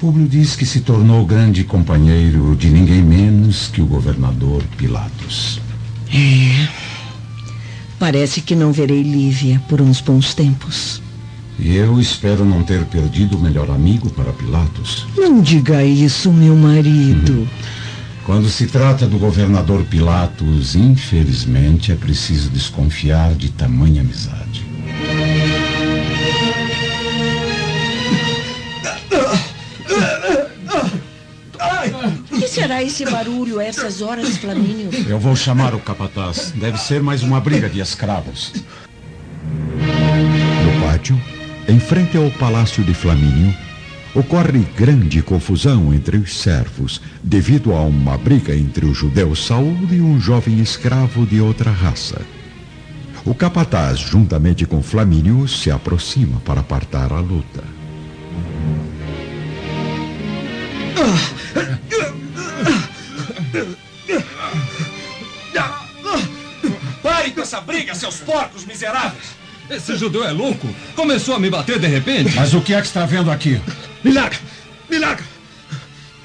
Públio 0.00 0.26
diz 0.26 0.56
que 0.56 0.64
se 0.64 0.80
tornou 0.80 1.26
grande 1.26 1.62
companheiro 1.62 2.56
de 2.56 2.70
ninguém 2.70 3.02
menos 3.02 3.68
que 3.68 3.82
o 3.82 3.86
governador 3.86 4.64
Pilatos. 4.78 5.60
É. 6.10 6.87
Parece 7.98 8.40
que 8.40 8.54
não 8.54 8.72
verei 8.72 9.02
Lívia 9.02 9.60
por 9.68 9.80
uns 9.80 10.00
bons 10.00 10.34
tempos. 10.34 11.02
E 11.58 11.74
eu 11.74 12.00
espero 12.00 12.44
não 12.44 12.62
ter 12.62 12.84
perdido 12.84 13.36
o 13.36 13.40
melhor 13.40 13.68
amigo 13.70 14.08
para 14.10 14.32
Pilatos. 14.32 15.06
Não 15.16 15.40
diga 15.40 15.82
isso, 15.84 16.32
meu 16.32 16.54
marido. 16.54 17.32
Uhum. 17.32 17.48
Quando 18.24 18.48
se 18.48 18.66
trata 18.66 19.06
do 19.06 19.18
governador 19.18 19.82
Pilatos, 19.84 20.76
infelizmente 20.76 21.90
é 21.90 21.96
preciso 21.96 22.50
desconfiar 22.50 23.34
de 23.34 23.48
tamanha 23.48 24.02
amizade. 24.02 24.67
Será 32.68 32.82
esse 32.82 33.04
barulho 33.06 33.60
a 33.60 33.64
essas 33.64 34.02
horas, 34.02 34.36
Flamínio? 34.36 34.90
Eu 35.08 35.18
vou 35.18 35.34
chamar 35.34 35.74
o 35.74 35.80
capataz. 35.80 36.52
Deve 36.54 36.76
ser 36.76 37.02
mais 37.02 37.22
uma 37.22 37.40
briga 37.40 37.66
de 37.66 37.80
escravos. 37.80 38.52
No 39.42 40.86
pátio, 40.86 41.18
em 41.66 41.80
frente 41.80 42.18
ao 42.18 42.30
palácio 42.32 42.84
de 42.84 42.92
Flamínio, 42.92 43.54
ocorre 44.14 44.66
grande 44.76 45.22
confusão 45.22 45.94
entre 45.94 46.18
os 46.18 46.38
servos, 46.38 47.00
devido 47.24 47.74
a 47.74 47.80
uma 47.80 48.18
briga 48.18 48.54
entre 48.54 48.84
o 48.84 48.92
judeu 48.92 49.34
Saul 49.34 49.88
e 49.90 50.02
um 50.02 50.20
jovem 50.20 50.60
escravo 50.60 51.24
de 51.24 51.40
outra 51.40 51.70
raça. 51.70 52.20
O 53.24 53.34
capataz, 53.34 53.98
juntamente 53.98 54.66
com 54.66 54.82
Flamínio, 54.82 55.48
se 55.48 55.70
aproxima 55.70 56.38
para 56.40 56.60
apartar 56.60 57.14
a 57.14 57.20
luta. 57.20 57.64
Pare 67.02 67.30
com 67.30 67.40
essa 67.40 67.60
briga, 67.60 67.94
seus 67.94 68.16
porcos 68.16 68.64
miseráveis! 68.64 69.36
Esse 69.70 69.96
judeu 69.96 70.24
é 70.24 70.30
louco? 70.30 70.66
Começou 70.96 71.34
a 71.34 71.38
me 71.38 71.50
bater 71.50 71.78
de 71.78 71.86
repente? 71.86 72.34
Mas 72.34 72.54
o 72.54 72.60
que 72.60 72.74
é 72.74 72.80
que 72.80 72.86
está 72.86 73.04
vendo 73.04 73.30
aqui? 73.30 73.60
Me 74.02 74.12
larga! 74.12 74.38
Me 74.88 74.98
larga! 74.98 75.24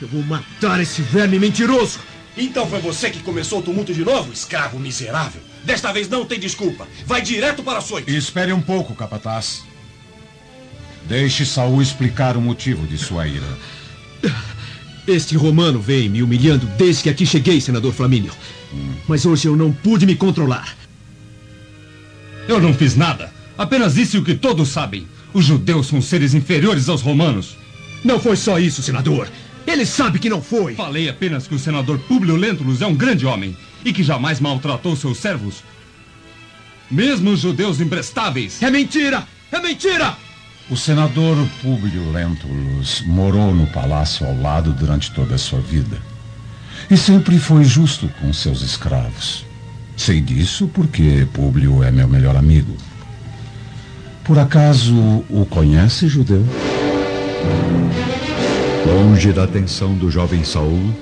Eu 0.02 0.08
vou 0.08 0.24
matar 0.24 0.82
esse 0.82 1.02
verme 1.02 1.38
mentiroso! 1.40 2.00
Então 2.36 2.68
foi 2.68 2.80
você 2.80 3.10
que 3.10 3.20
começou 3.20 3.60
o 3.60 3.62
tumulto 3.62 3.94
de 3.94 4.04
novo, 4.04 4.34
escravo 4.34 4.80
miserável? 4.80 5.42
Desta 5.64 5.94
vez 5.94 6.10
não 6.10 6.26
tem 6.26 6.40
desculpa. 6.40 6.88
Vai 7.06 7.22
direto 7.22 7.64
para 7.64 7.76
a 7.76 7.78
açoite. 7.78 8.16
Espere 8.16 8.52
um 8.52 8.62
pouco, 8.62 8.96
capataz. 8.96 9.64
Deixe 11.04 11.46
Saul 11.46 11.82
explicar 11.82 12.36
o 12.36 12.42
motivo 12.42 12.88
de 12.88 12.98
sua 12.98 13.28
ira. 13.28 13.48
Este 15.08 15.36
romano 15.36 15.80
vem 15.80 16.08
me 16.08 16.24
humilhando 16.24 16.66
desde 16.78 17.04
que 17.04 17.10
aqui 17.10 17.26
cheguei, 17.26 17.60
senador 17.60 17.94
Flamínio. 17.94 18.32
Hum. 18.74 18.94
Mas 19.08 19.26
hoje 19.26 19.48
eu 19.48 19.56
não 19.56 19.72
pude 19.72 20.06
me 20.06 20.16
controlar. 20.16 20.76
Eu 22.48 22.60
não 22.60 22.74
fiz 22.74 22.96
nada. 22.96 23.34
Apenas 23.58 23.96
disse 23.96 24.18
o 24.18 24.24
que 24.24 24.36
todos 24.36 24.70
sabem. 24.70 25.08
Os 25.34 25.46
judeus 25.46 25.88
são 25.88 26.02
seres 26.02 26.34
inferiores 26.34 26.88
aos 26.88 27.02
romanos. 27.02 27.58
Não 28.04 28.20
foi 28.20 28.36
só 28.36 28.60
isso, 28.60 28.82
senador. 28.82 29.28
Ele 29.66 29.86
sabe 29.86 30.20
que 30.20 30.30
não 30.30 30.42
foi. 30.42 30.76
Falei 30.76 31.10
apenas 31.10 31.48
que 31.48 31.56
o 31.56 31.60
senador 31.60 31.98
Públio 32.00 32.36
Lentulus 32.36 32.82
é 32.82 32.88
um 32.88 32.96
grande 32.96 33.26
homem 33.26 33.56
e 33.84 33.92
que 33.92 34.04
jamais 34.04 34.40
maltratou 34.40 34.96
seus 34.96 35.18
servos. 35.18 35.64
Mesmo 36.90 37.32
os 37.32 37.40
judeus 37.40 37.80
imprestáveis. 37.80 38.62
É 38.62 38.70
mentira! 38.70 39.28
É 39.52 39.60
mentira! 39.60 40.18
O 40.70 40.78
senador 40.78 41.36
Públio 41.62 42.10
Lentulus 42.10 43.04
morou 43.06 43.54
no 43.54 43.68
palácio 43.68 44.26
ao 44.26 44.40
lado 44.40 44.72
durante 44.72 45.12
toda 45.12 45.36
a 45.36 45.38
sua 45.38 45.60
vida. 45.60 45.98
E 46.90 46.96
sempre 46.96 47.38
foi 47.38 47.66
justo 47.66 48.10
com 48.22 48.32
seus 48.32 48.62
escravos. 48.62 49.46
Sei 49.98 50.22
disso 50.22 50.70
porque 50.74 51.28
Públio 51.34 51.84
é 51.84 51.92
meu 51.92 52.08
melhor 52.08 52.38
amigo. 52.38 52.78
Por 54.24 54.40
acaso 54.40 54.96
o 55.30 55.46
conhece, 55.50 56.08
judeu? 56.08 56.46
Longe 58.88 59.34
da 59.34 59.44
atenção 59.44 59.96
do 59.96 60.10
jovem 60.10 60.46
Saul, 60.46 60.94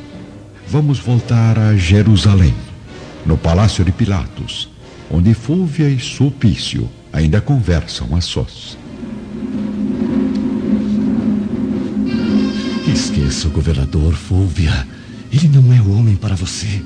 vamos 0.67 0.97
voltar 0.97 1.59
a 1.59 1.75
Jerusalém, 1.75 2.55
no 3.23 3.37
palácio 3.37 3.85
de 3.85 3.91
Pilatos, 3.91 4.69
onde 5.09 5.35
Fúvia 5.35 5.87
e 5.87 5.99
Sulpício 5.99 6.89
ainda 7.13 7.39
conversam 7.39 8.15
a 8.15 8.21
sós. 8.21 8.80
Esqueça 12.93 13.47
o 13.47 13.51
governador, 13.51 14.13
Fúvia. 14.13 14.87
Ele 15.31 15.47
não 15.47 15.73
é 15.73 15.81
o 15.81 15.97
homem 15.97 16.15
para 16.15 16.35
você. 16.35 16.81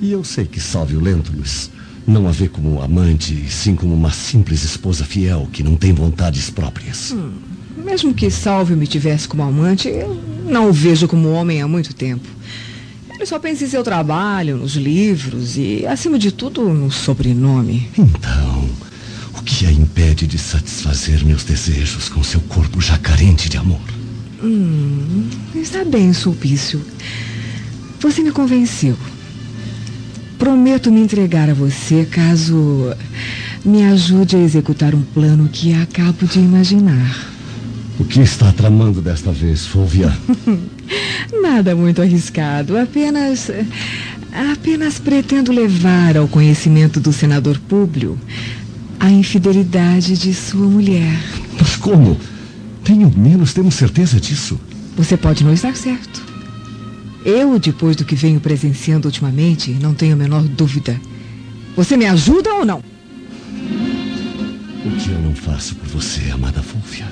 E 0.00 0.10
eu 0.10 0.24
sei 0.24 0.46
que 0.46 0.58
Salve 0.58 0.96
o 0.96 1.00
Lentulus 1.00 1.70
não 2.06 2.28
a 2.28 2.32
vê 2.32 2.48
como 2.48 2.82
amante, 2.82 3.46
sim 3.50 3.74
como 3.74 3.94
uma 3.94 4.10
simples 4.10 4.62
esposa 4.64 5.04
fiel 5.04 5.48
que 5.52 5.62
não 5.62 5.76
tem 5.76 5.92
vontades 5.92 6.50
próprias. 6.50 7.12
Hum, 7.12 7.32
mesmo 7.76 8.14
que 8.14 8.30
Salve 8.30 8.74
me 8.74 8.86
tivesse 8.86 9.28
como 9.28 9.42
amante, 9.42 9.88
eu 9.88 10.14
não 10.46 10.68
o 10.68 10.72
vejo 10.72 11.08
como 11.08 11.30
homem 11.32 11.62
há 11.62 11.68
muito 11.68 11.94
tempo. 11.94 12.28
Ele 13.10 13.26
só 13.26 13.38
pensa 13.38 13.64
em 13.64 13.68
seu 13.68 13.82
trabalho, 13.82 14.56
nos 14.56 14.74
livros 14.74 15.56
e, 15.56 15.86
acima 15.86 16.18
de 16.18 16.32
tudo, 16.32 16.68
no 16.68 16.90
sobrenome. 16.90 17.88
Então, 17.96 18.68
o 19.38 19.42
que 19.42 19.66
a 19.66 19.72
impede 19.72 20.26
de 20.26 20.38
satisfazer 20.38 21.24
meus 21.24 21.44
desejos 21.44 22.08
com 22.08 22.22
seu 22.22 22.40
corpo 22.40 22.80
já 22.80 22.98
carente 22.98 23.48
de 23.48 23.56
amor? 23.56 23.93
Hum, 24.44 25.26
está 25.54 25.82
bem, 25.86 26.12
Sulpício. 26.12 26.78
Você 27.98 28.22
me 28.22 28.30
convenceu. 28.30 28.94
Prometo 30.38 30.92
me 30.92 31.00
entregar 31.00 31.48
a 31.48 31.54
você 31.54 32.04
caso 32.04 32.94
me 33.64 33.82
ajude 33.84 34.36
a 34.36 34.40
executar 34.40 34.94
um 34.94 35.00
plano 35.00 35.48
que 35.50 35.72
acabo 35.72 36.26
de 36.26 36.40
imaginar. 36.40 37.32
O 37.98 38.04
que 38.04 38.20
está 38.20 38.52
tramando 38.52 39.00
desta 39.00 39.32
vez, 39.32 39.66
Fulvia? 39.66 40.12
Nada 41.40 41.74
muito 41.74 42.02
arriscado. 42.02 42.76
Apenas. 42.76 43.50
Apenas 44.52 44.98
pretendo 44.98 45.52
levar 45.52 46.18
ao 46.18 46.28
conhecimento 46.28 47.00
do 47.00 47.12
senador 47.12 47.58
Públio 47.60 48.18
a 49.00 49.08
infidelidade 49.08 50.18
de 50.18 50.34
sua 50.34 50.66
mulher. 50.66 51.18
Mas 51.58 51.76
como? 51.76 52.18
Tenho 52.84 53.10
menos, 53.16 53.54
temos 53.54 53.74
certeza 53.74 54.20
disso. 54.20 54.60
Você 54.96 55.16
pode 55.16 55.42
não 55.42 55.52
estar 55.52 55.74
certo. 55.74 56.22
Eu, 57.24 57.58
depois 57.58 57.96
do 57.96 58.04
que 58.04 58.14
venho 58.14 58.38
presenciando 58.38 59.08
ultimamente, 59.08 59.70
não 59.80 59.94
tenho 59.94 60.12
a 60.12 60.16
menor 60.16 60.42
dúvida. 60.42 61.00
Você 61.74 61.96
me 61.96 62.04
ajuda 62.04 62.52
ou 62.52 62.64
não? 62.66 62.82
O 64.84 64.90
que 64.90 65.10
eu 65.10 65.18
não 65.22 65.34
faço 65.34 65.74
por 65.76 65.88
você, 65.88 66.30
amada 66.30 66.62
Fúvia? 66.62 67.06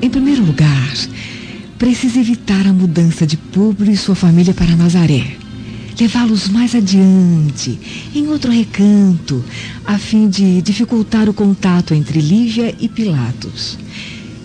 Em 0.00 0.08
primeiro 0.08 0.42
lugar, 0.42 0.92
preciso 1.78 2.18
evitar 2.18 2.66
a 2.66 2.72
mudança 2.72 3.26
de 3.26 3.36
Públio 3.36 3.92
e 3.92 3.96
sua 3.96 4.14
família 4.14 4.54
para 4.54 4.74
Nazaré. 4.74 5.36
Levá-los 6.00 6.48
mais 6.48 6.74
adiante, 6.74 7.78
em 8.12 8.26
outro 8.26 8.50
recanto, 8.50 9.44
a 9.84 9.98
fim 9.98 10.28
de 10.28 10.60
dificultar 10.62 11.28
o 11.28 11.34
contato 11.34 11.94
entre 11.94 12.20
Lívia 12.20 12.74
e 12.80 12.88
Pilatos. 12.88 13.78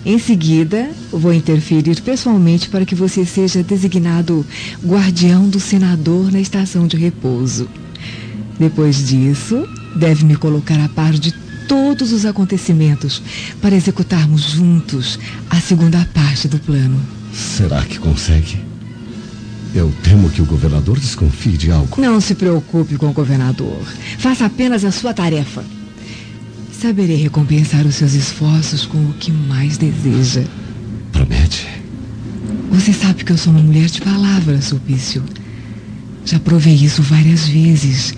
Em 0.08 0.18
seguida, 0.18 0.90
vou 1.12 1.34
interferir 1.34 2.02
pessoalmente 2.02 2.70
para 2.70 2.86
que 2.86 2.96
você 2.96 3.26
seja 3.26 3.62
designado 3.62 4.46
guardião 4.82 5.50
do 5.50 5.60
senador 5.60 6.32
na 6.32 6.40
estação 6.40 6.88
de 6.88 6.96
repouso. 6.96 7.68
Depois 8.58 9.06
disso, 9.06 9.68
deve 9.98 10.24
me 10.24 10.38
colocar 10.38 10.80
a 10.80 10.88
par 10.88 11.12
de 11.12 11.34
todos 11.68 12.14
os 12.14 12.26
acontecimentos 12.26 13.22
para 13.62 13.76
executarmos 13.76 14.44
juntos 14.44 15.20
a 15.50 15.60
segunda 15.60 16.08
parte 16.14 16.48
do 16.48 16.58
plano. 16.58 17.02
Será 17.34 17.84
que 17.84 18.00
consegue? 18.00 18.62
Eu 19.76 19.94
temo 20.04 20.30
que 20.30 20.42
o 20.42 20.46
governador 20.46 20.98
desconfie 20.98 21.58
de 21.58 21.70
algo. 21.70 22.02
Não 22.02 22.22
se 22.22 22.34
preocupe 22.34 22.96
com 22.96 23.08
o 23.08 23.14
governador. 23.14 23.86
Faça 24.18 24.46
apenas 24.46 24.86
a 24.86 24.92
sua 24.94 25.14
tarefa. 25.14 25.66
Saberei 26.80 27.16
recompensar 27.16 27.88
os 27.88 27.96
seus 27.96 28.14
esforços 28.14 28.86
com 28.86 29.00
o 29.00 29.14
que 29.14 29.32
mais 29.32 29.78
deseja. 29.78 30.44
Promete? 31.12 31.68
Você 32.70 32.94
sabe 32.94 33.24
que 33.24 33.32
eu 33.32 33.38
sou 33.38 33.52
uma 33.52 33.64
mulher 33.64 33.88
de 33.88 34.00
palavras, 34.00 34.66
Sulpício. 34.66 35.24
Já 36.24 36.40
provei 36.40 36.76
isso 36.76 37.02
várias 37.02 37.48
vezes 37.48 38.14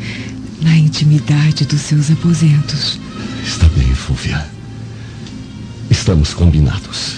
na 0.62 0.76
intimidade 0.76 1.64
dos 1.64 1.80
seus 1.80 2.12
aposentos. 2.12 3.00
Está 3.46 3.66
bem, 3.70 3.96
Fúvia. 3.96 4.46
Estamos 5.90 6.34
combinados. 6.34 7.16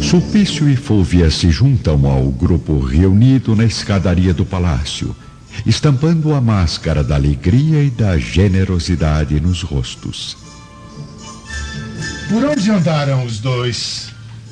Sulpício 0.00 0.70
e 0.70 0.76
Fúvia 0.76 1.30
se 1.30 1.50
juntam 1.50 2.06
ao 2.06 2.30
grupo 2.30 2.78
reunido 2.78 3.54
na 3.54 3.64
escadaria 3.64 4.32
do 4.32 4.46
palácio, 4.46 5.14
estampando 5.64 6.34
a 6.34 6.40
máscara 6.40 7.02
da 7.02 7.14
alegria 7.14 7.82
e 7.82 7.90
da 7.90 8.18
generosidade 8.18 9.40
nos 9.40 9.62
rostos. 9.62 10.36
Por 12.28 12.44
onde 12.44 12.70
andaram 12.70 13.24
os 13.24 13.38
dois? 13.38 14.08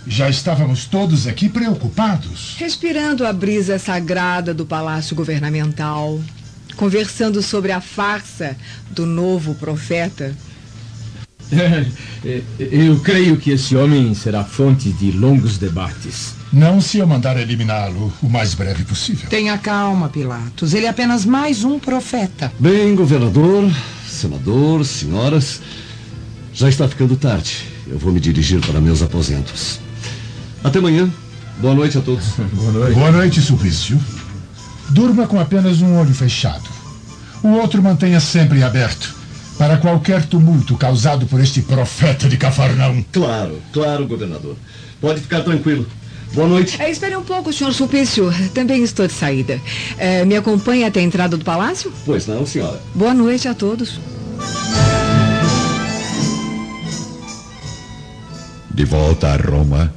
Já 0.06 0.28
estávamos 0.28 0.84
todos 0.84 1.26
aqui 1.26 1.48
preocupados. 1.48 2.54
Respirando 2.58 3.26
a 3.26 3.32
brisa 3.32 3.78
sagrada 3.78 4.52
do 4.52 4.66
palácio 4.66 5.16
governamental, 5.16 6.20
conversando 6.76 7.42
sobre 7.42 7.72
a 7.72 7.80
farsa 7.80 8.56
do 8.90 9.06
novo 9.06 9.54
profeta. 9.54 10.34
Eu 12.58 12.98
creio 13.00 13.36
que 13.36 13.50
esse 13.50 13.76
homem 13.76 14.14
será 14.14 14.44
fonte 14.44 14.90
de 14.92 15.12
longos 15.12 15.58
debates. 15.58 16.34
Não 16.52 16.80
se 16.80 16.98
eu 16.98 17.06
mandar 17.06 17.36
eliminá-lo 17.36 18.12
o 18.22 18.28
mais 18.28 18.54
breve 18.54 18.84
possível. 18.84 19.28
Tenha 19.28 19.58
calma, 19.58 20.08
Pilatos. 20.08 20.72
Ele 20.72 20.86
é 20.86 20.88
apenas 20.88 21.24
mais 21.24 21.64
um 21.64 21.78
profeta. 21.78 22.52
Bem, 22.58 22.94
governador, 22.94 23.70
senador, 24.06 24.84
senhoras, 24.84 25.60
já 26.52 26.68
está 26.68 26.88
ficando 26.88 27.16
tarde. 27.16 27.64
Eu 27.86 27.98
vou 27.98 28.12
me 28.12 28.20
dirigir 28.20 28.60
para 28.60 28.80
meus 28.80 29.02
aposentos. 29.02 29.80
Até 30.62 30.78
amanhã. 30.78 31.12
Boa 31.58 31.74
noite 31.74 31.98
a 31.98 32.00
todos. 32.00 32.24
Boa 32.54 32.72
noite. 32.72 32.94
Boa 32.94 33.12
noite, 33.12 33.40
Sulpício. 33.40 34.00
Durma 34.90 35.26
com 35.26 35.40
apenas 35.40 35.82
um 35.82 35.98
olho 35.98 36.14
fechado. 36.14 36.68
O 37.42 37.48
outro 37.48 37.82
mantenha 37.82 38.20
sempre 38.20 38.62
aberto 38.62 39.23
para 39.58 39.76
qualquer 39.76 40.24
tumulto 40.26 40.76
causado 40.76 41.26
por 41.26 41.40
este 41.40 41.62
profeta 41.62 42.28
de 42.28 42.36
Cafarnaum. 42.36 43.04
Claro, 43.12 43.60
claro, 43.72 44.06
governador. 44.06 44.56
Pode 45.00 45.20
ficar 45.20 45.42
tranquilo. 45.42 45.86
Boa 46.32 46.48
noite. 46.48 46.80
É, 46.82 46.90
espere 46.90 47.16
um 47.16 47.22
pouco, 47.22 47.52
senhor 47.52 47.72
Sulpício. 47.72 48.32
Também 48.52 48.82
estou 48.82 49.06
de 49.06 49.12
saída. 49.12 49.60
É, 49.96 50.24
me 50.24 50.36
acompanha 50.36 50.88
até 50.88 50.98
a 50.98 51.02
entrada 51.02 51.36
do 51.36 51.44
palácio? 51.44 51.92
Pois 52.04 52.26
não, 52.26 52.44
senhora. 52.44 52.80
Boa 52.94 53.14
noite 53.14 53.46
a 53.46 53.54
todos. 53.54 54.00
De 58.72 58.84
volta 58.84 59.28
a 59.28 59.36
Roma, 59.36 59.94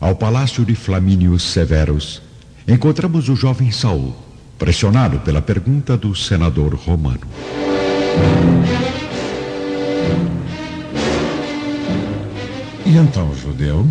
ao 0.00 0.14
palácio 0.14 0.64
de 0.64 0.76
Flamínio 0.76 1.36
Severus, 1.40 2.22
encontramos 2.68 3.28
o 3.28 3.34
jovem 3.34 3.72
Saul, 3.72 4.14
pressionado 4.56 5.18
pela 5.20 5.42
pergunta 5.42 5.96
do 5.96 6.14
senador 6.14 6.74
romano. 6.74 7.26
E 12.90 12.96
então, 12.96 13.32
judeu? 13.36 13.86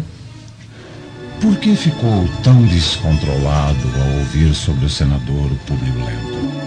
Por 1.39 1.55
que 1.55 1.73
ficou 1.73 2.27
tão 2.43 2.61
descontrolado 2.63 3.87
ao 3.97 4.17
ouvir 4.19 4.53
sobre 4.53 4.87
o 4.87 4.89
senador 4.89 5.49
Publio 5.65 6.03
Lento? 6.03 6.58